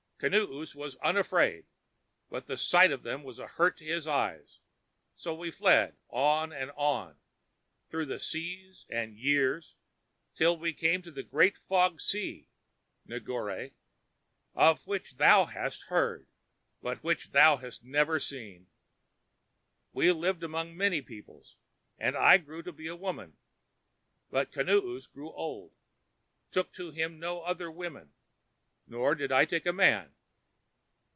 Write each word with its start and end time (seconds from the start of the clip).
Kinoos 0.21 0.75
was 0.75 0.97
unafraid, 0.97 1.65
but 2.29 2.45
the 2.45 2.55
sight 2.55 2.91
of 2.91 3.01
them 3.01 3.23
was 3.23 3.39
a 3.39 3.47
hurt 3.47 3.77
to 3.77 3.83
his 3.85 4.07
eyes; 4.07 4.59
so 5.15 5.33
we 5.33 5.49
fled 5.49 5.97
on 6.09 6.53
and 6.53 6.69
on, 6.75 7.17
through 7.89 8.05
the 8.05 8.19
seas 8.19 8.85
and 8.87 9.17
years, 9.17 9.73
till 10.35 10.55
we 10.55 10.73
came 10.73 11.01
to 11.01 11.09
the 11.09 11.23
Great 11.23 11.57
Fog 11.67 11.99
Sea, 11.99 12.47
Negore, 13.09 13.71
of 14.53 14.85
which 14.85 15.13
thou 15.17 15.45
hast 15.45 15.85
heard, 15.85 16.27
but 16.83 17.03
which 17.03 17.31
thou 17.31 17.57
hast 17.57 17.83
never 17.83 18.19
seen. 18.19 18.67
We 19.91 20.11
lived 20.11 20.43
among 20.43 20.77
many 20.77 21.01
peoples, 21.01 21.55
and 21.97 22.15
I 22.15 22.37
grew 22.37 22.61
to 22.61 22.71
be 22.71 22.85
a 22.87 22.95
woman; 22.95 23.37
but 24.29 24.51
Kinoos, 24.51 25.07
growing 25.07 25.33
old, 25.35 25.71
took 26.51 26.71
to 26.73 26.91
him 26.91 27.17
no 27.19 27.41
other 27.41 27.71
woman, 27.71 28.13
nor 28.87 29.15
did 29.15 29.31
I 29.31 29.45
take 29.45 29.65
a 29.65 29.71
man. 29.71 30.11